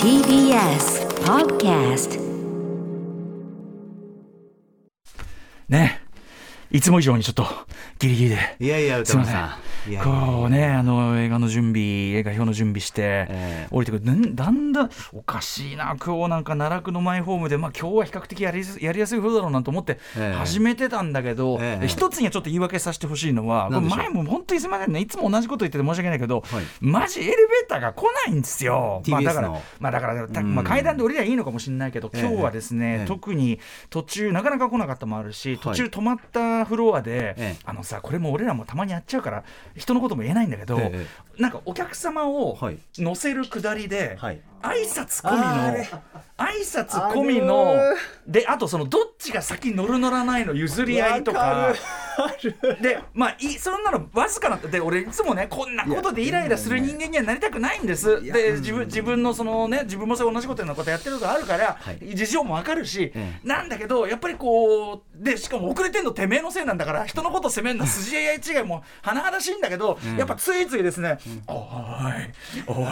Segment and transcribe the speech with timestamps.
[0.00, 2.20] TBS Podcast
[5.68, 6.03] ね
[6.74, 7.46] いつも以上にちょっと
[8.00, 8.56] ギリギリで。
[8.58, 9.90] いやいやすいません歌丸さん。
[9.90, 10.26] いやいやいや。
[10.26, 13.68] こうねあの映画の準備映画表の準備して、ええ。
[13.70, 14.04] 降りてくる。
[14.04, 20.36] だんだんおかしいな今日なんか奈落のマイホームでまあ今日は比較的やりやすやりやすい方だろうなと思ってええ。
[20.36, 21.86] 始めてたんだけど、ええ。
[21.86, 24.98] 一つにはちょっと言い訳させてほしいのは前も本当にすみませんね。
[24.98, 26.64] いつも同じこと言ってて申し訳ないけど、はい。
[26.80, 29.00] マジエレベーターが来ないんですよ。
[29.06, 32.20] まあだからのまあだからまあ階段で降りりゃいいのかもしれないけど、ええ。
[32.20, 33.06] 今日はですね、ええ。
[33.06, 37.56] 特に途中なかなか来なかったもあるし途中はい止まったフロアで、ええ。
[37.64, 39.44] あのさこれも俺らもたまにやっちゃうから
[39.76, 41.06] 人のことも言えないんだけど、え
[41.38, 42.78] なんかお客様をはい。
[42.98, 44.40] 乗せるくだりで、はい。
[44.62, 45.44] 挨拶込みの
[46.38, 47.74] 挨拶込みの
[48.26, 51.74] であとそのどっちが先乗る乗らないの譲り合いとか
[52.80, 58.22] でまあいそんなのわずかなで俺いつもねこんなことでイライラする人間にはなりたくないんです。
[58.22, 62.14] で自分自分のそのね自分もそう同じことことやってることあるから、はい。
[62.14, 71.64] 事情もわかるし、えなんだけどやっぱりこうでしかも遅れてんのてめえのせいなんだから人のこと責めんの筋合い違いも甚だしいんだけど、やっぱついついですね「おい
[72.66, 72.86] おい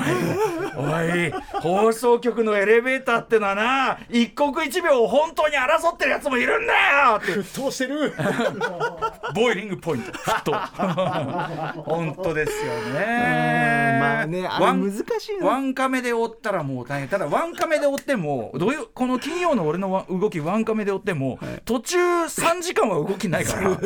[0.77, 6.75] おい放送局のエレベーターってのはな一刻一秒を本当に争ってるやつもいるんだ
[7.13, 7.33] よ!」って。
[7.33, 8.13] 沸騰してる
[9.35, 10.13] ボイリングポイント。
[10.13, 10.53] 沸騰
[11.83, 13.99] 本当ですよね。
[14.01, 15.47] まあねあれワン難しいな。
[15.47, 17.09] ワンカメで追ったらもう大変。
[17.09, 23.77] ただワンカメで追ってもどういうこの金曜の俺のワ動きワンカメで追っても、途中3時間は動きないから。
[23.77, 23.85] ず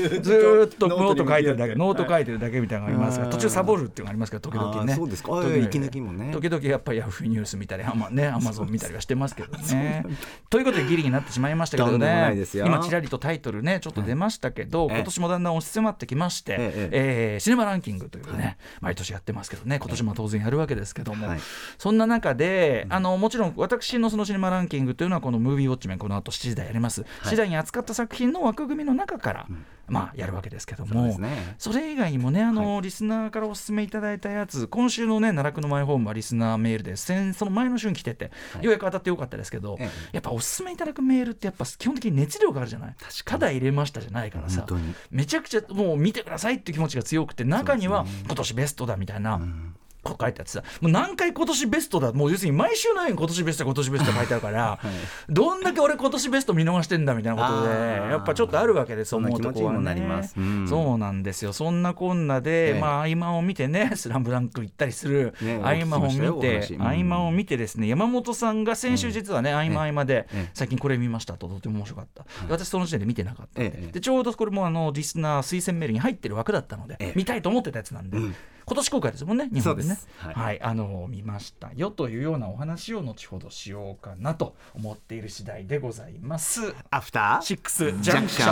[0.00, 4.94] ーっとノート書いてるだけノート書いてるだけみたいなのがありますがうん途中サボるっていうのがありますけど時々ね。
[4.94, 5.32] そうですか。
[5.38, 6.32] あ時々息抜きもね。
[6.32, 10.04] 時々やっぱりヤフーニュース見たりアマ,、ね、アマゾン見たりはしてますけどね。
[10.50, 12.36] ということでギリになってしまいましたけどね。
[12.54, 21.40] 今ちらりとタイトルねちょっと出ましたけど、ええ今年もだんだん押し迫ってきまして、えええーシネマランキングというね、毎年やってますけどね今年も当然やるわけですけども、はい
[21.78, 29.46] そんな中で、あのもちろん私のそのシネマランキングというのはこのムービーウォッチメンこの後7時台やります、7時台に扱った作品の枠組みの中から、
[29.88, 31.04] まあやるわけですけども。
[31.04, 31.54] ですね。
[31.58, 38.64] それ以外にもねあの、リスナーからお勧めいただいたやつ今週のね奈落のマイホームはリスナーメールで先その前の週に来てて、はい。
[38.64, 39.88] ようやく当たってよかったですけど、ええ。
[40.12, 42.94] やっぱお勧めいただくメールってやっぱ基本的に熱量があるじゃない。
[42.98, 43.40] 確かに。
[43.40, 44.66] ただ入れましたじゃないからさ。
[45.10, 49.36] めちゃくちゃもう見てくださいっていう気持ちが強くて中には今年ベストだみたいな。
[49.36, 49.74] うん
[50.20, 54.78] 書いてあってさもう何回今年ベストだもう要するに毎週のように今年ベスト今年ベスト書いてあるから、
[55.28, 60.34] どんだけ俺今年ベスト見逃してんだみたいなことでやっぱちょっとあるわけですそんな思うとこは気持ちにもなりねます。
[60.36, 60.68] うん。
[60.68, 61.52] そうなんですよ。
[61.52, 62.80] そんなこんなで、ええ。
[62.80, 66.74] まあ合間を見てね「スラムダンク行ったりする、ね合間を見て話。
[66.74, 66.82] うん。
[66.82, 70.50] 合間を見てですね山本さんが先週実はね、合間合間で、ええ。
[70.54, 73.62] 最近これ見ましたととても面白かった、私その時点で見てなかった。
[73.62, 77.12] んで,、ちょうどこれもあのリスナー推薦メールに入ってる枠だったので、ええ。
[77.16, 78.34] 見たいと思ってたやつなんで、うん
[78.68, 79.88] 今年公開ですもんね日本でね。
[79.88, 80.08] そうです。
[80.18, 80.56] は、はい。
[80.56, 86.74] いあの見ましたよというようなお話を後ほどしようかなと思っている次第でございます。
[86.90, 88.48] アフターシックスジャンクション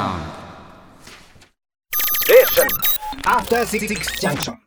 [3.25, 4.66] After Six Junction.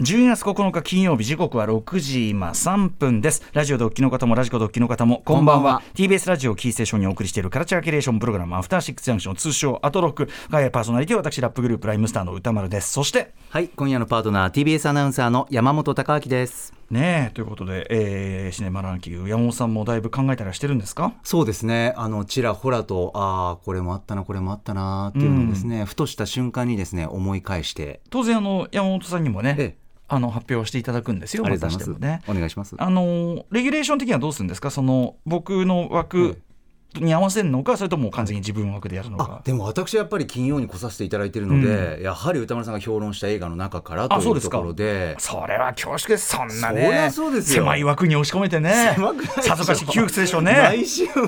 [0.00, 3.42] 12月9日金曜日時刻は6時今3分です。
[3.54, 5.56] ラジオドッキの方もラジコドッキの方もこんばんは。
[5.56, 5.82] こんばんは。
[5.94, 10.28] TBS ラジオキーステーションにお送りしているカルチャーキュレーションプログラムアフターシックスジャンクション通称アトロック。
[10.50, 12.92] ガイアパーソナリティは私ラップグループライムスターの歌丸です。
[12.92, 13.32] そして。
[13.48, 16.74] はい今夜のパートナー TBS アナウンサーの山本貴明です。
[16.90, 21.14] ねえということで、えーシネマランキング山本さんもだいぶ考えたりはしてるんですか？
[21.24, 21.94] そうですね。
[21.96, 28.02] あのちらほらとああこれもあったなこれもあったなっていうのをですね、ふとした瞬間にですね思い返して。
[28.10, 32.38] 当然あの山本さんにもね、ええあの発表していただくんですよありがとうございます、またしてもね。
[32.38, 32.76] お願いします。
[32.78, 34.70] あのレギュレーション的にはどうするんですか？
[34.70, 36.40] その僕の枠
[36.94, 45.16] に合わせるのかそれとも完全に自分枠でやるのあかでも私はやっぱり金曜に来させていただいているので、やはり歌丸さんが評論した映画の中からというところで。
[45.18, 46.28] それは恐縮です。
[46.28, 47.62] そんなねゃそうですよ。
[47.62, 48.96] 狭い枠に押し込めてね。
[49.40, 50.74] さぞかし窮屈でしょうね。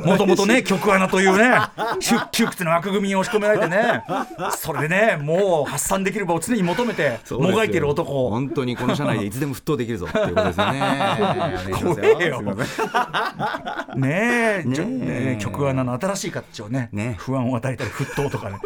[0.04, 1.58] もともとね曲穴というね
[2.00, 4.04] 窮窮屈な枠組みに押し込められてね。
[4.56, 10.82] それでねもう発散できる場を常に求めてもがいてる男本当にこの社内でいつでも沸騰できるぞっていうことですよね。
[11.82, 12.42] 怖えよ。
[13.96, 14.84] ねえねえ。
[14.84, 17.14] ねえ曲穴の新しい形をねね。
[17.18, 18.58] 不安を与えたり沸騰とかね。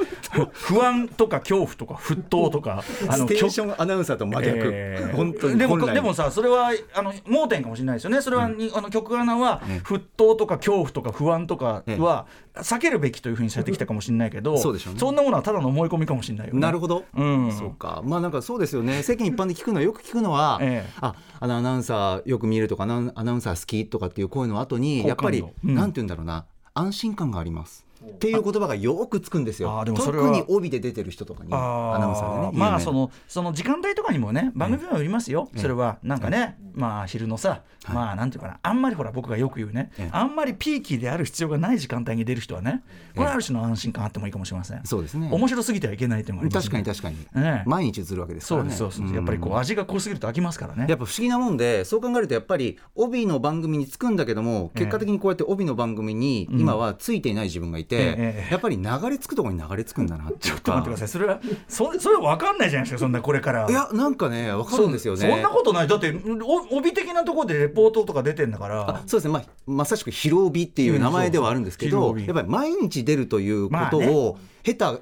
[0.53, 8.23] 不安とか恐怖とか沸騰とかあステーションアナウンサーと真逆、えー本当にでもでもさそれはあの盲点かもしれないですよね。
[8.23, 9.81] それはに、あの曲穴はね。
[9.85, 15.13] 沸騰とか恐怖とか不安とかは避けるべきというふうにされてきたかもしれないけど、そうでしょうね。
[15.13, 16.61] んなものはただの思い込みかもしれないよね。
[16.61, 17.53] なるほど、うん。
[17.53, 18.03] そうか。
[18.05, 19.03] まあなんかそうですよね。
[19.03, 20.91] 世間一般で聞くのはよく聞くのは、ええ。
[21.01, 23.03] ああのアナウンサーよく見るとかアナウ
[23.37, 25.75] ンサー好きとかっていう声の後に好やっぱり、うん。
[25.75, 27.85] なんて言うんだろうな安心感があります。
[28.11, 37.63] っていう言葉がよくつくんですあよ特に帯で出てる人とかにアナウンサーでねまあそのその時間帯とかにもね番組にもよりますよ、それはなんかね、まあ昼のさ、
[37.93, 40.11] まあなんていうかなあんまりほら僕がよく言うね、ええ。
[40.13, 42.83] あんまりピーキーである必要がない時間帯に出る人はね
[43.15, 45.29] これはある種の安心感あってもいいかもしれません、そうですね。
[45.31, 50.87] 面白すぎてはいけない点もあります確ねかに確かに、ええ毎日映るわけですかそうですそうです、やっぱりこう味が濃すぎると飽きますからね。
[50.89, 61.09] やっぱ不思議なもんでそう考えるとやっぱり帯の番組につくんだけども結果的にこうやって帯の番組に今はついていない自分がいて、ええやっぱり流れ着くところに流れ着くんだな ちょっと待ってください。
[61.09, 63.69] それはそれそれは分かんないじゃないですかそんなこれから。
[63.69, 65.21] いやなんかね分かるんですよね。
[65.21, 65.89] そそんなことない。
[65.89, 68.89] だってお帯的なところでレポートとか出てんだから。
[68.89, 74.99] あそうですね、まあ、まさしく「ひろ帯」っていう名前ではあるんですけど、やっぱり毎日出るということまあを経た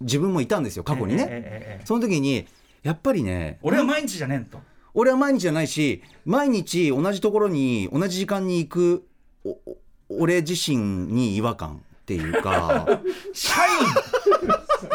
[0.00, 2.46] 自分もいたんですよ過去にね、その時に
[2.82, 4.58] やっぱりね俺は毎日じゃねえんと。
[4.94, 9.06] 俺は毎日じゃないし毎日同じところに同じ時間に行く
[10.08, 10.78] 俺自身
[11.12, 13.02] に違和感っていうか
[13.34, 13.72] 社員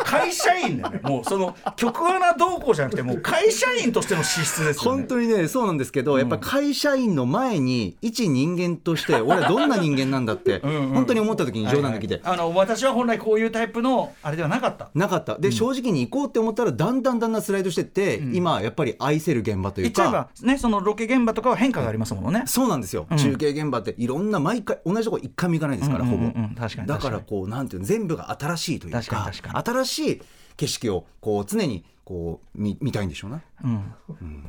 [0.04, 1.00] 会社員だよね。
[1.04, 5.00] もうその局アナ同行じゃなくてもう会社員としての資質ですよね。
[5.00, 12.16] 本当にねそうなんですけど、やっぱ会社員の前に一人間として俺はどんな人間なんだって本当に思った時に冗談抜きで。
[12.16, 12.34] はいはい。
[12.34, 14.90] あの私は本来こういうタイプのあれではなかった。
[14.94, 15.38] なかった。
[15.38, 22.44] で、正直に行こうって思ったらだんだんだんだんスライドしてって、今やっぱり愛せる現場という言っちゃえばかねそのロケ現場とかは変化がありますものね。
[22.46, 23.18] そうなんですよ、ん。
[23.18, 26.32] 中継現場っていろんな毎回同じとこ一回も行かないですから、ほぼ。
[26.58, 30.22] 確かにだから確こうなんていうの全部が新しいというか確かに確か新しい
[30.58, 33.42] 景色をこう常にこう見見たいんでしょうな。
[33.64, 33.96] うん。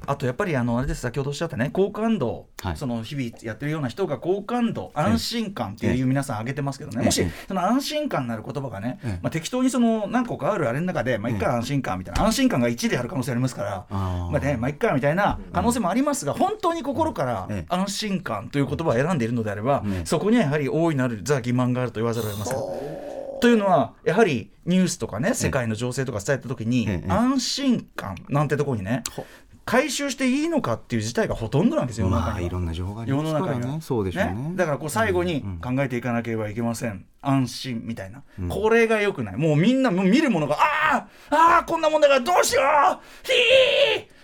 [0.07, 2.77] あとやっぱりあのあれです先ほどおっしゃったね好感度、はい。
[2.77, 7.05] その日々やってるような人が好感度安心感っていう皆さん挙げてますけどね、ええ。
[7.05, 9.21] もしええその安心感なる言葉がね、ええ。
[9.23, 14.31] まあ、適当にその何個かあるあれの中で、まあ、いっか安心感みたいな安心感が1である可能性ありますからあー。
[14.33, 17.67] まあねまあ、いっかみたいな可能性もありますが、本当に心からええ。
[17.69, 20.07] 安心感という言葉を選んでいるのであれば、ええ。
[20.07, 22.94] そこにはやはり大いなるザ・欺瞞があると言わざるを得ません。
[23.41, 27.11] というのはやはりニュースとかね世界の情勢とか伝えた時に、ええ。
[27.11, 29.27] 安心感なんてところにねほ。
[29.67, 32.35] 回収していいのかっていう事態がほとんどなんですよ世の中には。
[32.35, 33.77] まあいろんな情報があり世ますからの中には。
[33.77, 34.53] ねそうでしょうね。
[34.57, 39.37] だからこう最後に考えていかなければいけません、安心みたいな、これがよくない。
[39.37, 42.99] もうみんなもう見るものがあーあーこんなもんだからどうしよう。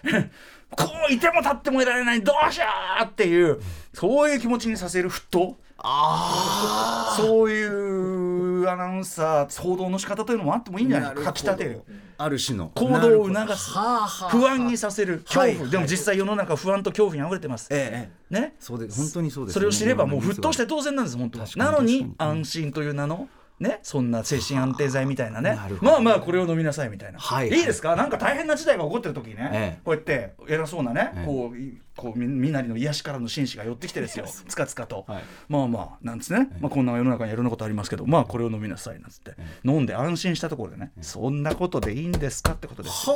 [0.03, 0.29] ひー。
[0.77, 2.23] こういても立ってもいられない。
[2.23, 2.67] どうしよ
[3.03, 3.61] うっていう
[3.93, 8.30] そういう気持ちにさせる沸騰あそういう
[8.69, 11.15] アナウンサー報道の仕方というのもあってもいいんじゃない？
[11.15, 11.83] かかきたてる。
[12.19, 12.71] ある種の。
[12.75, 13.71] 行動を促す。
[13.71, 18.55] はあはあ不安にさせる恐怖、でも実際世の中不安と恐怖にあふれてます、ええね？
[18.59, 23.29] そうで本当にそうです、それを知ればもう沸騰して当然なんです本当なのに安心という名の
[23.61, 25.59] ね、そんな精神安定剤みたいなね。
[25.83, 27.51] まあまあこれを飲みなさいみたいな、はいい。
[27.51, 27.95] ですか？
[27.95, 29.81] なんか大変な事態が起こってる時にね、ええ。
[29.85, 31.27] こうやって偉そうなね、ええ。
[31.27, 34.25] こういこうみみなりの癒しからの紳士が寄ってきてですよ。
[34.27, 35.23] つかつかと、はい。
[35.51, 43.15] まあまあなんですね、まあ、こんな世の中にいろんなことありますけどまあこれを飲みなさいなんつって、飲んで安心したところでね、そんなことでいいんですかってことですよ。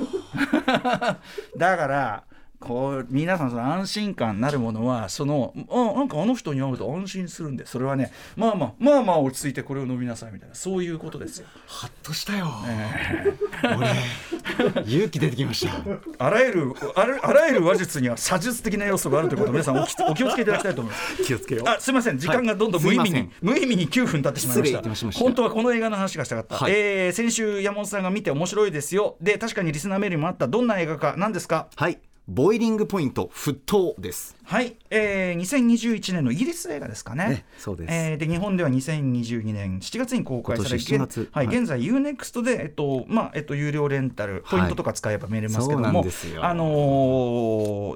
[1.56, 2.24] だから
[2.60, 11.46] こう皆さんその安心感なるものはそのあなんかあの人に会うと安心するんでそれはねまあまあまあまあ落ち着いてこれを飲みなさいみたいなそういうことですよ。
[11.66, 12.48] ハッとしたよ、
[13.64, 15.72] 俺勇気出てきました。
[16.18, 21.22] あらゆるあらあらゆる話術には写実的な要素があるということを皆さんおきお気をつけいただきたいと思います。
[21.24, 21.68] 気をつけよう。
[21.68, 22.18] あすみません。
[22.18, 25.18] 時間がどんどん無意味に、はい無意味に9分経ってしまいました。
[25.18, 26.72] 本当はこの映画の話がしたかった、はい。
[26.72, 29.16] えー先週山本さんが見て面白いですよ。
[29.20, 30.46] で確かにリスナーメールにもあった。
[30.46, 31.68] どんな映画か何ですか？
[31.74, 31.98] はい
[32.32, 34.36] ボイリングポイント沸騰です。
[34.44, 37.28] はい、えー、2021年のイギリス映画ですかね。
[37.28, 37.92] ねそうです。
[37.92, 41.28] えーで日本では2022年7月に公開され今年7月。
[41.32, 41.46] はい。
[41.48, 41.56] はい。
[41.56, 46.44] 現在 UNEXT で、えっとまあえっと、有料レンタルポイントとか使えば見れますけども、んですよ。
[46.44, 46.64] あの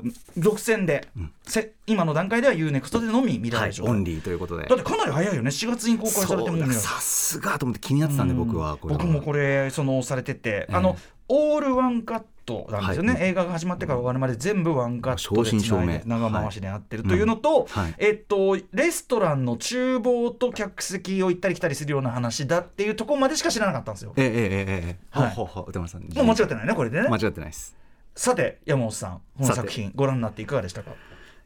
[0.02, 1.06] ー独占で、
[1.46, 4.66] せ今の段階では UNEXT でのみ見られる状態、オンリーということで。
[4.66, 5.50] だってかなり早いよね。
[5.50, 9.00] 4月に公開されてもうねさすがと思って気になってたんで僕はこれは。
[9.00, 10.74] 僕もこれそのされてて、ええ。
[10.74, 10.96] あの
[11.28, 13.22] オールワンカットなんですよね、はい。
[13.22, 17.22] 映画が始まってから終わるまで全部ワンカットで長回しでやってるとい。
[17.22, 17.94] うのと、うんはい。
[17.98, 24.12] えっとレストランの厨房と客席を行ったり来たりするような話だっていうところまでしか知らなかったんですよ。
[24.16, 25.30] ええええええはい。
[25.30, 25.70] ほうほうほう。
[25.70, 26.02] 歌丸さん。
[26.02, 27.08] もう間違ってないねこれでね。
[27.08, 27.76] 間違ってないです。
[28.14, 30.92] さて山本さんこの作品ご覧になっていかがでしたか？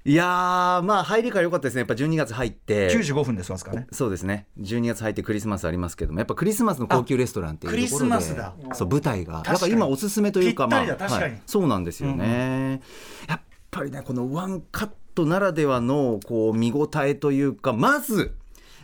[0.08, 1.80] いやーまあ入りから良かったですね。
[1.80, 2.88] やっぱ12月入って。
[2.96, 3.86] 95分ですわすかね。
[3.92, 4.46] そうですね。
[4.58, 8.54] 12月入ってクリスマスありますけどもやっぱクリスマスの高級レストランっていうところでクリスマスだ。
[8.72, 9.34] そう舞台が。
[9.34, 9.44] かに。
[9.44, 11.22] だから今おすすめというかぴったりだ確かに。
[11.24, 11.42] はい。
[11.44, 12.80] そうなんですよね、
[13.28, 18.34] やっぱりねこのワンカットならではのこう見応えというかまず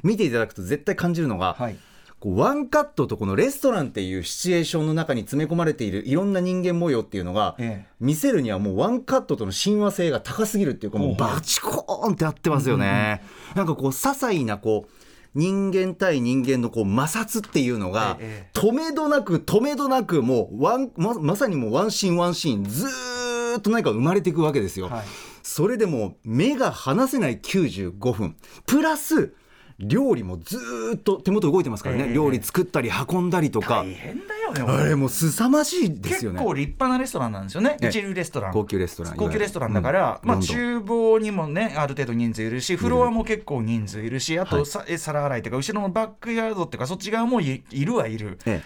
[0.02, 1.76] 見ていただくと絶対感じるのが、はい
[2.24, 7.94] こうワンカットとこのレストランっていうシチュエーションの中に詰め込まれているいろんな人間模様っていうのが、ええ。
[8.00, 13.20] 見せるにはもうワンカットとの親和性が高すぎるっていうかもうバチコーンって合ってますよね。
[13.54, 14.92] なんかこう些細なこう
[15.34, 25.04] 人間対人間のこう摩擦っていうのがえ止めどなく止めどなくもうワンままさにもうワンシーンワンシーンずーーっと何か生まれていくわけですよ、はい。
[25.42, 28.36] それでも目が離せない95分。
[28.64, 29.34] プラス
[29.78, 32.14] 料理もずーっと手元動いてますからね、ええ。
[32.14, 33.82] 料理作ったり運んだりとか。
[33.82, 34.90] 大変だよねあ俺。
[34.90, 36.40] れもう凄まじいです結よね。
[36.40, 37.76] 構立派なレストランなんですよね。
[37.80, 37.88] ええ。
[37.88, 38.52] 一流レストラン。
[38.52, 39.16] 高級レストラン。
[39.16, 40.56] 高級レストランだから、まあ、うんロンドン。
[40.56, 48.62] 厨房にもねある程度人数いるしフロアも結構人数いるしあとさ、え皿洗いとか後ろのバックヤードっていうかそっち側もいいるはいる、え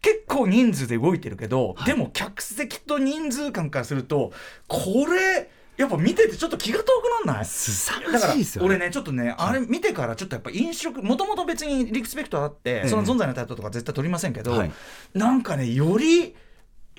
[0.00, 4.32] 結構人数で動いてるけど、でも客席と人数感からすると
[4.66, 5.48] これ
[5.82, 7.44] やっぱ見ててちょっと気が遠くなんない？
[7.44, 14.72] 凄だからまじいですよ、ね、俺ねちょっとねあれ見てからちょっとやっぱ飲食もともと別にリスペクトあって、えその存在の態度とか絶対取りませんけど、はい。
[15.14, 16.34] なんかねより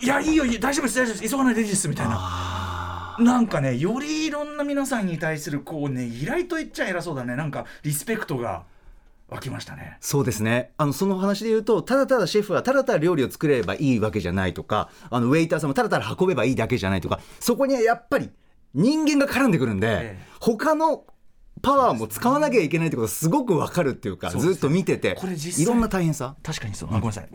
[0.01, 2.17] いやいいよ大丈夫です大丈夫です急がないでいいですみたいな。
[2.19, 7.35] あなんかねよりいろんな皆さんに対するこうね依頼と言っちゃ偉そうだね。
[7.35, 8.63] なんかリスペクトが
[9.29, 9.97] 湧きましたね。
[10.01, 10.71] そうですね。
[10.77, 18.29] あのその話で言うとただただシェフはただただ料理を作ればいいわけじゃないとかあのウェイターさんもただただ運べばいいだけじゃないとかそこにはやっぱり
[18.73, 20.25] 人間が絡んでくるんで、ええ。
[20.39, 21.05] 他の
[21.61, 26.35] パワーも使わなきゃいけないってことがすごくわかるっていうかずっと見ててこれ実際いろんな大変さ。
[26.43, 27.29] 確かにそう、あごめんなさい、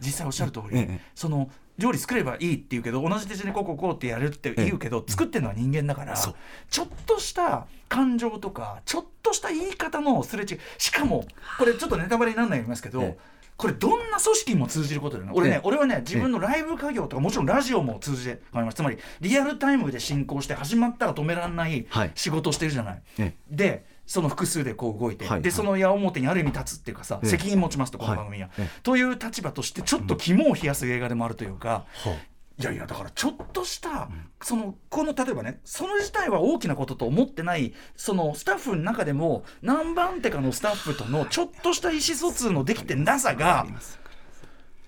[0.00, 1.00] 実際おっしゃる通り、ええ。
[1.14, 11.26] その料理作ればいいって言うけど同じ手順にこうこうこうってやるって言うけど、作ってるのは人間だからちょっとした感情とかちょっとした言い方のすれ違いしかも
[11.58, 12.64] これちょっとネタバレにならないよう。
[12.64, 13.18] に言いますけど、え
[13.56, 15.32] これどんな組織にも通じることだよね。
[15.34, 15.60] 俺ね、ええ。
[15.62, 18.74] 俺はね自分のライブ家業とかもちろんラジオも通じて考えます。
[18.74, 22.12] つまりリアルタイムで進行して始まったら止められないはい。
[22.14, 23.02] 仕事をしてるじゃない。
[23.18, 25.42] えでその複数でこう動いて、はい。
[25.42, 27.30] でその矢面にある意味立つっていうかさ、ええ。
[27.30, 28.50] 責任持ちますとこの番組は、
[28.82, 32.16] という立場としてちょっと肝を冷やす映画でもあるというか、は
[32.56, 34.08] いやいやだからちょっとした、
[34.40, 43.66] そのこの例えばねその自体は大きなことと思ってないそのスタッフの中でも何番手かのスタッフとのちょっとした意思疎通のできてなさが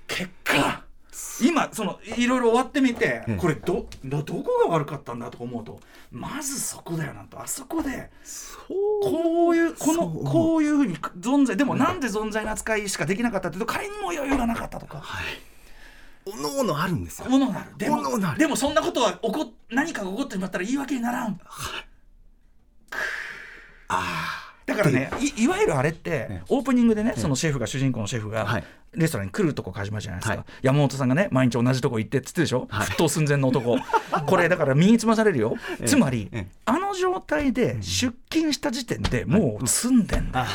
[0.07, 0.85] 結果
[1.41, 3.37] 今そのいろいろ終わってみて、ええ。
[3.37, 5.81] これどどどこが悪かったんだとか思うと
[6.11, 7.41] まずそこだよなと。
[7.41, 8.11] あそこで
[9.03, 15.03] こういうこのこういうふうに存在でもなんで存在の扱いしかできなかったっていうと彼にも余裕がなかったとか。
[16.27, 17.31] おのおのあるんですよ。
[17.31, 17.53] ものる。
[17.79, 18.39] でもおのおのある。
[18.39, 21.41] でもそんなことは起こ何かが起こってしまったら言い訳にならん。
[23.89, 28.65] あだからねいいわゆるあれってえオープニングでねそのシェフが主人公のシェフがはい。
[28.95, 30.45] レストランに来るとこ始まるじゃないですか、はい。
[30.63, 32.87] 山本さんがね毎日同じとこ行ってっつってでしょ、はい。
[32.87, 33.77] 沸騰寸前の男。
[34.27, 35.55] これだから身につまされるよ。
[35.85, 36.53] つまりええ。
[36.65, 40.47] あの状態で出勤した時点でもう積んでんだ、あ。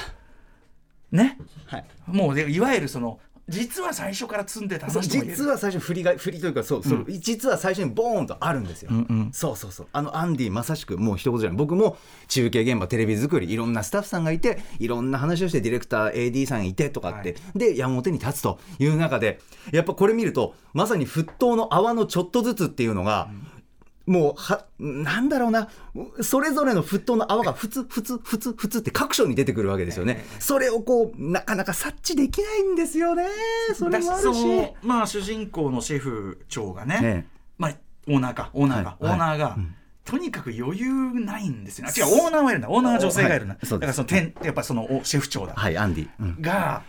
[1.11, 1.37] ね？
[1.67, 1.85] はい。
[2.07, 3.19] もうでいわゆるその
[3.51, 9.29] 実は最初から積んでた実は最初振りが振りというかそうそう、実は最初にボーンとあるんですよ、うんうん。
[9.33, 9.87] そうそうそう。
[9.91, 11.57] あのアンディまさしくもう一言じゃない。
[11.57, 17.59] 僕も中継現場テレビ作りいろんなスタッフさんがいていろんな話をしてディレクター AD さんいてとかって、はい。
[17.59, 19.39] で山本に立つという中で
[19.71, 23.29] やっぱこれ見るとまさに沸騰の泡のちょっとずつっていうのが、
[24.05, 25.69] もうはなんだろうな。
[26.21, 33.25] それぞれの沸騰の泡がふつふつふつふつって各所に出てくるわけですよね、それをこうなかなか察知できないんですよね。
[33.75, 34.45] それもあるし。
[34.81, 37.31] まあ主人公のシェフ長がね、ええ。
[37.57, 37.75] まあ
[38.07, 39.75] オーナーかオーナーが、はいオーナーが、うん。
[40.03, 41.87] とにかく余裕ないんですよ。
[41.87, 46.41] ね違うオーナーはいるんだオーナーは女性がいるんだ、はいだからその店やっぱそのおシェフ長だ、はいアンディ、うん。
[46.41, 46.81] が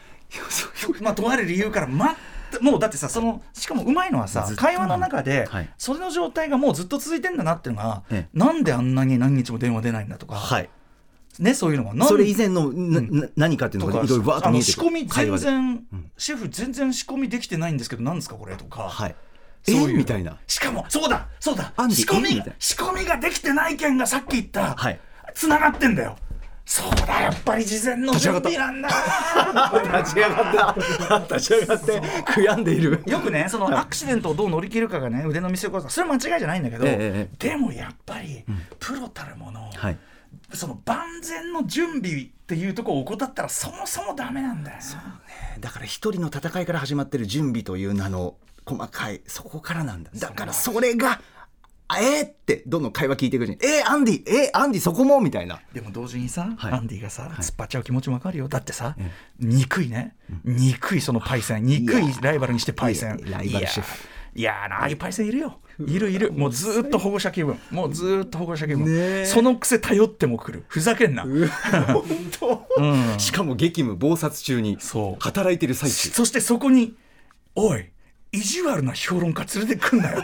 [1.02, 2.16] まあとある理由からま
[2.60, 5.70] もうだってさそのしかもうまいのはさ会話の中で、はい。
[5.78, 8.38] それの状態がもうずっと続いてんだなっていうのが、ええ。
[8.38, 10.68] なんであんなに何日も電話出ないんだとか、はい。
[11.38, 12.04] ねそういうのが。
[12.06, 14.90] それ以前のな、な何かっていうのがいろいろバーッとあ見えてくる。
[14.90, 16.10] の仕込み全然、うん。
[16.16, 19.14] シェフ全然仕込みできてないんですけど何ですかこれとか、はい。
[19.64, 20.38] そういうえみたいな。
[20.46, 21.72] しかもそうだそうだ。
[21.90, 25.00] 仕込み仕込みができてない件がさっき言った、はい。
[25.34, 26.16] つながってんだよ
[26.64, 28.88] そうだやっぱり事前の準備なんだ。
[30.00, 30.72] 立ち上が
[31.18, 32.00] った立ち上がって
[32.32, 33.02] 悔やんでいる。
[33.06, 38.44] よくねそのアクシデントをどう乗り切るかがね腕の見せ所それは間違いじゃないんだけど、ええええでもやっぱり、
[38.78, 39.98] プロたるもの、はい。
[40.54, 44.78] その万全の準備っていうところを怠ったらそもそもダメなんだよ
[45.60, 50.10] だから一人の戦いから始まってる準備という名の細かいそこからなんだ。
[50.14, 51.20] だからそれがあ
[51.98, 55.60] えー、ってどんどん会話聞いていくうちにえー、アンディえー、アンディそこもみたいな。
[55.72, 56.72] でも同時にさ、はい。
[56.72, 57.26] アンディがさ、い。
[57.40, 58.48] 突っ張っちゃう気持ちもわかるよ。
[58.48, 61.64] だってさ、え憎いね、憎いそのパイセン。
[61.64, 63.18] 憎いライバルにしてパイセン。
[63.18, 64.08] いやライバルシェフ。
[64.34, 64.64] いや。
[64.64, 65.58] ああいうパイセンいるよ。
[65.86, 66.32] いるいる。
[66.32, 67.58] もうずーっと保護者気分。
[67.70, 69.26] もうずーっと保護者気分、ねえ。
[69.26, 70.64] そのくせ頼っても来る。
[70.68, 71.22] ふざけんな。
[71.22, 72.04] 本
[72.38, 73.18] 当、うん。
[73.18, 75.22] しかも激務忙殺中にそう。
[75.22, 76.10] 働いてる最中。
[76.10, 76.94] そしてそこに
[77.54, 77.86] おい
[78.32, 80.22] 意地悪な評論家連れてくんなよ。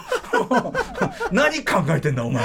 [1.30, 2.42] 何考えてんだお前。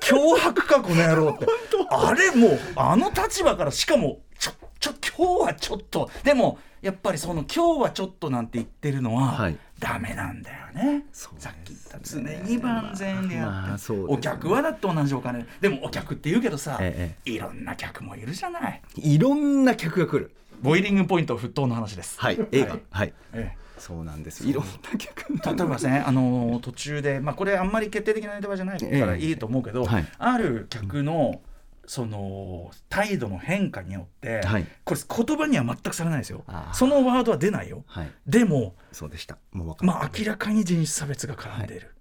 [0.00, 1.46] 脅迫かこの野郎って。
[1.90, 9.58] あれもうあの立場からしかもちょちょ今日はちょっとでもやっぱりその今日はちょっとなんて言ってるのは、はい。
[9.78, 11.04] ダメなんだよね。
[11.12, 15.46] そうさっき言った常に万全でやって、お客はだって同じお金。
[15.60, 18.82] でもお客って言うけどさ、えいろんな客もいるじゃない。
[18.96, 20.32] いろんな客が来る。
[20.62, 22.78] ボイリングポイント沸騰の話です、はい映画。
[22.90, 23.12] はい。
[23.32, 29.24] えそうなんですいろんな客え例えばね、あのー途中で、まあ、これあんまり決定的なネタバレじゃないからええ。
[29.24, 30.06] いいと思うけど、はい。
[30.18, 31.40] ある客の
[31.86, 34.66] その態度の変化によって、はい。
[34.84, 36.44] これ言葉には全くされないですよ。
[36.72, 38.10] そのワードは出ないよ、はい。
[38.26, 39.38] でもそうでした。
[39.52, 41.94] まあ明らかに人種差別が絡んでいる、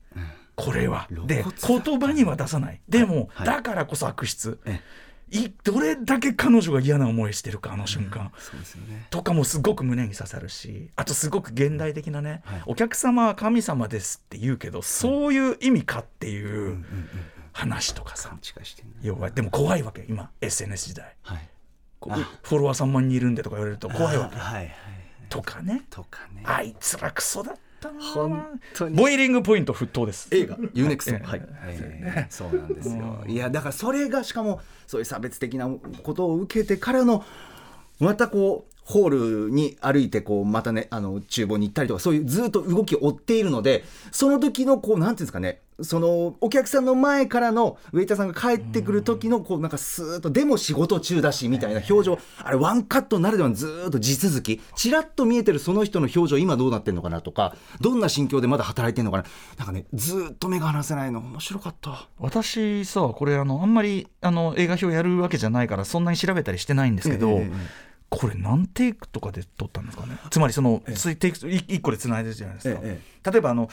[0.55, 1.07] これは。
[1.13, 2.81] 露で言葉には出さない。
[2.89, 3.47] でも、はい。
[3.47, 4.59] だからこそ悪質。
[4.65, 4.79] え
[5.31, 9.07] いどれだけ彼女が嫌な思いしてるかあの瞬間、そうですよね。
[9.09, 12.63] とかもすごく胸に刺さるしあとすごく現代的なね、はい。
[12.67, 16.85] お客様は神様ですって言うけど、そういう意味かっていう
[17.53, 18.93] 話とかさ、勘違いしてんね。
[19.01, 21.15] 要はでも怖いわけ今 SNS 時代。
[21.23, 21.49] はい。
[22.43, 24.75] フォロワー3万人いるんでとか言われると怖いわけはいはい
[25.29, 25.85] とかね。
[25.89, 26.43] とかね。
[26.45, 27.53] あいつらクソだ。
[27.53, 27.55] っ
[27.87, 28.95] たな本当に。
[28.95, 30.27] ボイリングポイント沸騰です。
[30.31, 31.21] 映画？UNEXT え。
[31.21, 32.27] えはい、ええ。
[32.29, 33.23] そうなんですよ。
[33.27, 35.69] いやだからそれがしかもそういう差別的な
[36.03, 37.23] ことを受けてからの
[37.99, 52.19] またこうホールに歩いてこうまたねあの厨房に行ったりとかそういうずっと動きを追っているのでその時のこうなんていうんですかねそのお客さんの前からのウェイターさんが帰ってくる時のこうなんかスーッとでも仕事中だしみたいな表情。
[52.41, 54.61] あれワンカットならではのずーっと地続き。
[54.75, 59.25] ちらっと見えてるその人の表情今どうなってんのかなとかどんな心境でまだ働いてんのかな。
[59.57, 61.19] なんかねずーっと目が離せないの。
[61.19, 62.07] 面白かった。
[62.19, 70.17] 私さこれあのあんまりあの映画表やるわけじゃないからそんなに調べたりしてないんですけど、ええええこれ何テイクとかで撮ったんですかね？
[70.29, 73.69] つまりその、ついテイク1個でつないでるじゃないですか、え例えばあの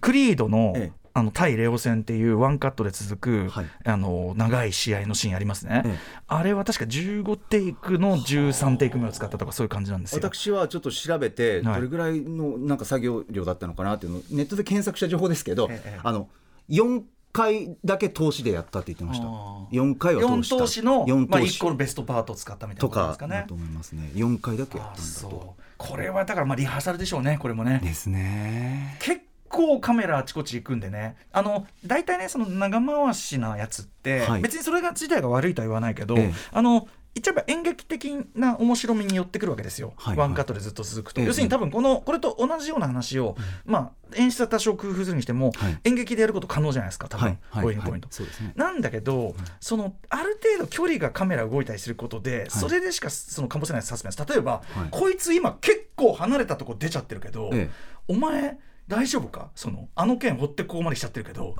[0.00, 0.92] クリードの,、ええ。
[1.16, 3.66] あの対レオ戦っていうワンカットで続く、はい。
[3.84, 5.98] あの長い試合のシーンありますね、ええ。
[6.26, 10.18] あれは確か15テイクの13テイク目を使ったとかそういう感じなんですよ。
[10.18, 11.74] 私はちょっと調べてはい。
[11.76, 16.28] どれぐらいのなんか作業量だったのかなっていうのをネットで検索した情報ですけど、ええあの
[16.70, 17.02] 4
[17.34, 19.26] 回だけ投資でやったって言ってました。
[19.26, 19.68] あー。
[19.70, 20.56] 4回は通4した。
[20.56, 21.58] 投資の4まあ、投資。
[21.58, 23.06] 1個のベストパートを使ったみたいとなこと。
[23.08, 24.10] ですかねと思いますね。
[24.14, 25.56] 4回だけやあったんだと。
[25.76, 27.80] これはだからまあリハーサルでしょうねこれもね。
[27.82, 28.96] ですね。
[29.00, 31.16] 結構カメラあちこち行くんでね。
[31.32, 34.42] あの大体ねその長回しなやつって、はい。
[34.42, 36.32] 別にそれが自体が悪いとは言わないけど、ええ。
[36.52, 45.78] あの言っちゃえば演劇的な面白みに寄ってくるわけですよ、はいワンカットでずっと続くと、ええ要するに多分このこれと同じような話を、まあ演出は多少工夫するにしても、はい。
[45.84, 47.62] 演劇でやること可能じゃないですか多分、はい。
[47.62, 48.00] ポイント、ね。
[48.54, 54.26] なんだけど、そのある程度距離がカメラ動いたりすることで、それでしかその醸せないサスペンス。
[54.26, 54.88] 例えば、はい。
[54.90, 57.70] こいつ今結構離れたとこ出ちゃってるけど、ええ。
[58.08, 59.50] お前大丈夫か？
[59.54, 61.54] そのあの件掘ってここまでしちゃってるけど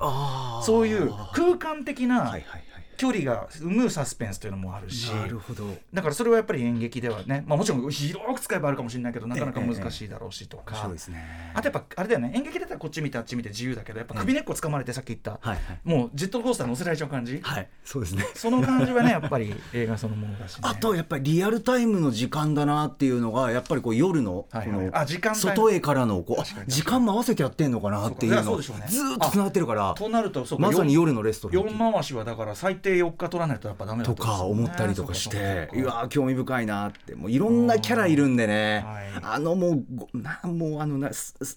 [0.63, 2.63] そういう空間的なはいはいはい
[2.97, 5.65] 距離が生むサスペンスというのもあるし、なるほど。
[5.93, 11.51] だからそれはやっぱり演劇ではね、まあ、もちろん広く使えばあるかもしれないけどなかなか難しいだろうしとか、そうですね。
[11.53, 12.31] あとやっぱあれだよね。
[12.35, 15.59] 演劇だったらこっち見てあっち見て自由だけどやっぱ首根っこ掴まれてさっき言った、はいはい。
[15.83, 18.25] もうジェットコースター乗せられちゃう感じ、はいそうですね。
[18.35, 24.87] その感じはねやっぱり映画そのものだし、ね、あとやっぱりリアルタイムの時間だなっていうのがやっぱりこう夜のはいはい。
[24.87, 25.41] このあ時間帯。
[25.41, 29.93] 外へからのこう時間も合わせてやってんのかなっていうのずーっとつながってるから。
[29.95, 37.15] となるとそうかまさに夜のレストラン4回しはだから最低4日取らないとやっぱダメだとか思ったりとかしてそうわー興味深いなって。
[37.15, 38.83] もういろんなキャラいるんでね。
[38.85, 39.05] はい。
[39.23, 41.09] あのもうごなもうあのな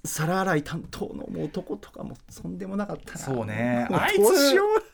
[0.05, 3.19] 皿洗い担当のもう男とかもそんでもなかったな。
[3.19, 3.87] そうね。
[3.91, 4.21] あいつ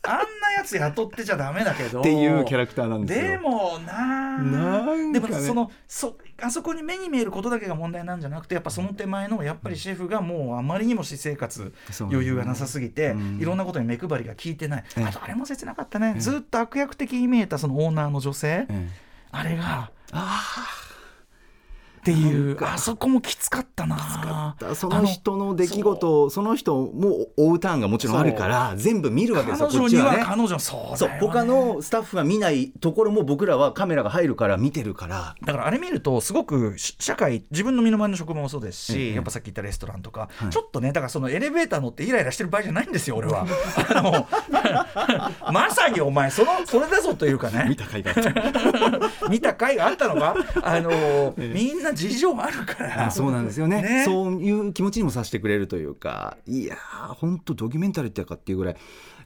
[0.02, 2.00] あんなやつ雇ってちゃダメだけど。
[2.00, 3.28] っていうキャラクターなんですよ。
[3.28, 5.12] でもななんかね。
[5.12, 13.38] でもそのそあそこに目に見えることだけが問題なんじゃなくてやっぱその手前のやっぱりシェフがもうあまりにも私生活余裕がなさすぎて、うん。
[13.40, 15.04] いろんなことに目配りが効いてない、ええ。
[15.04, 18.88] あとあれも切なかったね、ずっと悪役的に見えたそのオーナーの女性、ええ。
[19.32, 20.40] あれがあ
[22.04, 24.56] っていうあそこもきつかったな。
[24.62, 30.24] あその人の出来事をその人も追うターンがもちろんあるから全部見るわけですよ彼女にはこっちはね。
[30.36, 35.34] 彼女そう他のスタッフが見ないところも僕らはカメラが入るから見てるから。
[35.42, 40.50] だからあれ見るとすごくし社会自分の身の回りの職場もそうですし、ええやっぱさっき言ったレストランとか、はい。
[40.50, 43.46] ちょっとねだからそのエレベーター乗ってイライラしてる場合じゃないんですよ俺は。
[43.88, 44.26] あの
[45.52, 47.64] まさにお前そのそれだぞというかね。
[47.70, 49.28] 見た甲斐があった。
[49.30, 50.34] 見た回があったのか？
[50.62, 53.06] あの、みんな事情あるから。
[53.06, 53.82] あそうなんですよね。
[53.82, 54.04] ね。
[54.04, 56.36] そういう気持ちにもさせてくれるというか。
[56.46, 58.76] いやー本当ドキュメンタリーってかっていうぐらい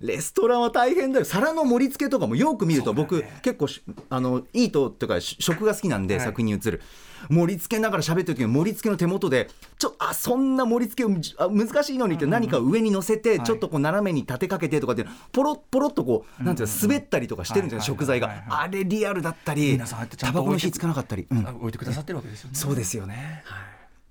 [0.00, 1.24] レストランは大変だよ。
[1.24, 6.24] 皿の盛り付けとかもよく見ると、僕結構しあのイートとかし食が好きなんで、はい。
[6.24, 6.82] 作品に映る。
[7.30, 13.42] 盛り付けながら喋ってる時に盛り付けの手元でちょあそんな盛り付けあ難しいのにって何か上に乗せて、はい。
[13.42, 17.86] ちょっとこう斜めに立てかけてとかってポロッポロっとこうなんていうの滑ったりとかしてるんですよ、はいはい。
[17.86, 19.80] 食材が、あれリアルだったり
[20.16, 21.46] タバコの火つかなかったり、うん。
[21.46, 22.54] あ置いてくださってるわけですよね。
[22.54, 23.42] そうですよね。
[23.44, 23.56] は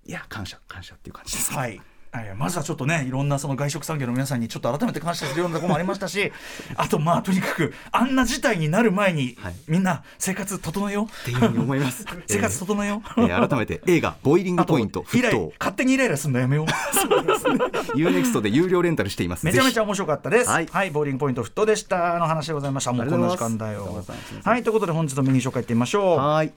[0.05, 0.09] い。
[0.09, 1.53] いや感謝感謝っていう感じです。
[1.53, 1.81] はい
[2.25, 6.31] はいまずはちょっとねいろんなその外食産業の皆さんにちょっと改めて感謝するようなところもありましたし
[6.75, 12.05] あとまあとにかくあんな事態になる前に、はいみんな生活整えようっていうふうに思います。
[12.27, 16.67] 生活整えよう、えー改めて映画ボイリングポイント沸イライ騰勝手にイライラするのやめよう
[17.97, 19.45] UNEXT で有料レンタルしています。
[19.45, 20.49] めちゃめちゃゃ面白かったです。
[20.49, 22.93] は、はいいボーリングポイント沸騰でしたの話でございました。
[22.93, 24.03] もうこんな時間だよ
[24.43, 26.17] はい、ということで本日のメニュー紹介いってみましょう。
[26.17, 26.51] はい。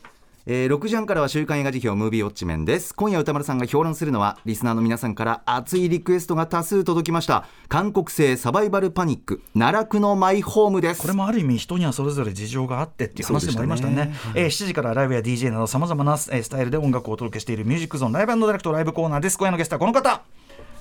[0.53, 2.93] えー6時半からは週刊映画辞表ムービーウォッチメンです。
[2.93, 7.47] 今夜歌丸さんが評論するのはリスナーの皆さんから熱いリクエストが多数届きました。
[7.69, 11.03] 韓国製サバイバルパニック奈落のマイホームです。
[11.03, 13.95] これもある意味人にはそれぞれ事情があってっていう話でもありましたね。
[13.95, 19.39] ねえー7時からライブや DJ などさまざまな、えースタイルで音楽をお届けしているミュージックゾーンライブディレクトライブコーナーです。
[19.39, 20.23] 今夜のゲストはこの方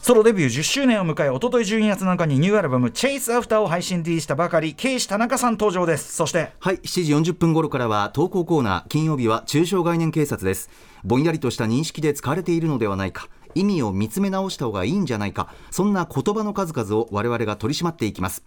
[0.01, 6.15] ソロデビュー10周年を迎えおととい12月7日にニューアルバム「チェイスアフターを配信 D したばかりケイシ田中さん登場です。
[6.15, 10.69] そしてはい7時40分頃からは投稿コーナー金曜日は中小概念警察です。
[11.03, 13.27] ぼんやりとした認識で使われているのではないか。
[13.55, 15.53] 意味を見つめ直した方がいいんじゃないか。
[15.71, 18.43] そんな言葉の数々を我々が取り締まっていきます。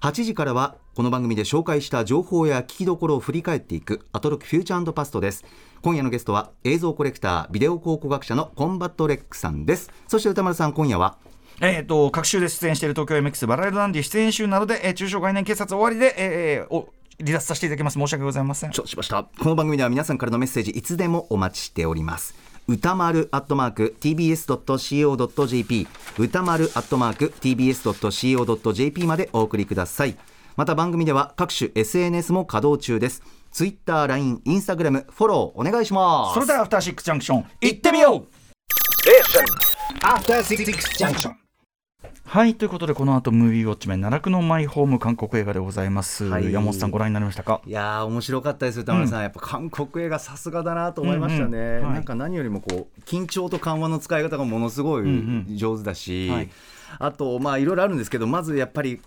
[0.00, 5.44] 8時からはこの番組で紹介した情報や聞きどころを振り返っていくアトロックフューチャーパストです。
[5.82, 9.90] 今夜のゲストは映像コレクタービデオ考古学者のコンバット REC さんです。
[10.08, 11.16] そして宇多丸さん今夜は？
[11.62, 17.98] えー、と隔週で出演している東京 MX バラいろダンディ出演週などで、えー抽象概念警察終わりで、えーお離脱させていただきます。
[17.98, 18.72] 申し訳ございません。
[18.72, 19.24] 承知しました。
[19.24, 22.34] この番組では皆さんからのメッセージいつでもお待ちしております
[22.70, 30.16] 宇多丸アットマーク tbs.co.jp 宇多丸アットマーク tbs.co.jp までお送りください。
[30.54, 33.24] また番組では各種 SNS も稼働中です。
[33.50, 36.34] Twitter、LINE、Instagram フォローお願いします。
[36.34, 38.28] それではアフターシックスジャンクション行ってみよう。
[40.04, 41.39] After Six Junction.
[42.24, 46.52] はいということでこの後ムービーウォッチメン奈落のマイホーム韓国映画でございます、はい。
[46.52, 47.60] 山本さんご覧になりましたか？
[47.66, 51.84] いやー面白かったです歌丸さん、やっぱ韓国映画さすがだなと思いましたね、うんうん。
[51.86, 51.94] はい。
[51.94, 56.50] なんか何よりもこう緊張と緩和の使い方がものすごい上手だし、はい。
[57.00, 59.00] あとまあいろいろあるんですけどまずやっぱり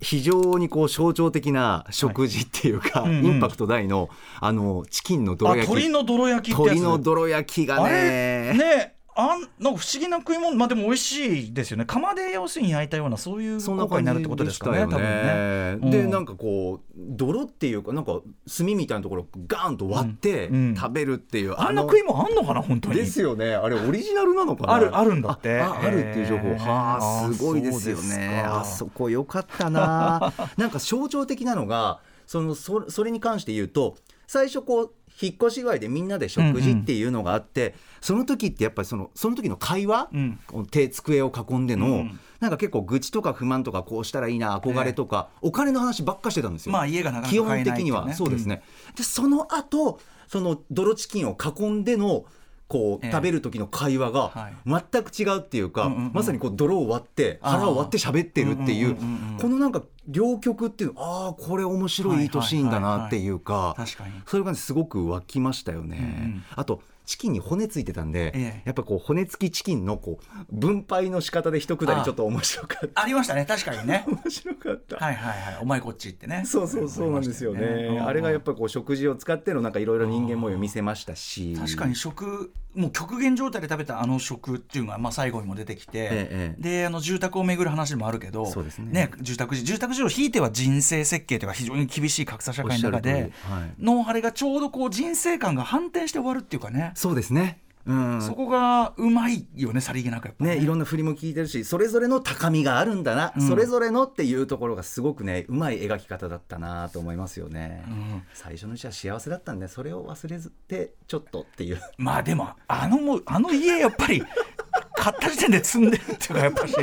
[0.00, 3.26] 非常にこう象徴的な食事っていうか、うんうん。
[3.26, 5.70] インパクト大のあのチキンの泥あ焼き。
[5.70, 6.70] 鶏の泥焼きってやつ。
[6.76, 8.54] 鶏の泥焼きがね。
[8.56, 11.84] ねあんなんか不思議な食い物まあでも美味しいですよね。
[11.84, 14.82] 釜で要するに焼いたようなそういう効果になるってことですかね。
[14.82, 15.78] 多分ね。
[15.82, 15.90] うん。
[15.90, 18.20] でなんかこう泥っていうかなんか
[18.56, 20.76] 炭みたいなところをガーンと割ってうんうん。
[20.76, 22.94] 食べるっていう、あんなの食い物あんのかな本当に。
[22.94, 23.54] ですよね。
[23.54, 24.74] あれオリジナルなのかな？
[24.74, 25.60] あるあるんだって。
[25.60, 26.54] あるっていう情報。
[26.54, 28.42] はああすごいですよね。
[28.44, 28.60] か。
[28.60, 30.32] あそこよかったな。
[30.56, 33.96] なんか象徴的なのがそのそそれに関して言うと
[34.28, 40.38] 最初こう引っ越し祝いでみんなで食事っていうのがあって、その時ってやっぱりそのその時の会話、うん。
[40.70, 42.20] 手机を囲んでの、うん。
[42.38, 46.72] なんか結構愚痴とか不満とかこうしたらいいな憧れとか、お金の話ばっかしてたんですよ。
[46.72, 47.40] まあ家がなかなかね。
[47.40, 48.12] 本的には。
[48.12, 48.62] そうですね、
[48.96, 52.26] でその後その泥チキンを囲んでの
[52.68, 54.82] こう、ええ食べる時の会話がはい。
[54.92, 58.96] 全く違うっていうか、まさにこう泥を割って腹を割って喋ってるっていう
[59.40, 64.12] このなんか両極っていうのああこれ面白い糸シーンだなっていうか確かに。
[64.26, 66.42] それがねすごく湧きましたよね。
[66.54, 68.62] あとチキンに骨ついてたんで、ええ。
[68.66, 73.02] やっぱこう骨付きチキンのこう分配の仕方で一くだりちょっと面白かった。
[73.02, 73.46] ありましたね。
[73.46, 74.04] 確かにね。
[74.24, 74.96] 面白かった。
[74.96, 75.58] はいはいはい。
[75.62, 76.42] お前こっち行ってね。
[76.44, 77.60] そうそうそうなんですよね。
[77.60, 81.56] うんあれがやっぱこう食事を使ってのなんかいろいろ人間模様見せましたし。
[81.56, 89.10] 確かに食もう極限状態で食べたあの食っていうのがまあ最後にも出てきて、ええであの住宅を巡る話もあるけどそうですね。
[89.20, 93.84] 住宅地住宅地をひいては人生設計というか非常に厳しい格差社会の中ではい。
[93.84, 97.58] のあれがちょうどこう人生観が反転して終わるっていうかね、そうですね。
[97.88, 98.22] うん。
[98.22, 103.48] そこがうまいよねさりげなくやっぱね、いろんな振りも聞いてるしそれぞれの高みがあるんだな、うん。
[103.48, 108.22] それぞれのっていうところがすごくねうまい描き方だったなと思いますよね、ん。
[108.34, 111.80] 最初のうちは幸せだったんでそれを忘れずてちょっとっていう。
[111.96, 114.22] まあでもあのもうあの家やっぱり
[114.94, 116.76] 買った時点で積んでるっていうかやっぱし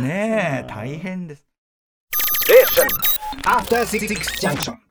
[0.00, 1.46] ねえ大変です。
[3.44, 4.06] After Six
[4.40, 4.85] Junction.